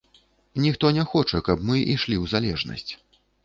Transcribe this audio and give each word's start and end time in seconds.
Ніхто 0.63 0.91
не 0.97 1.03
хоча, 1.11 1.43
каб 1.51 1.63
мы 1.69 1.77
ішлі 1.95 2.15
ў 2.23 2.35
залежнасць. 2.35 2.91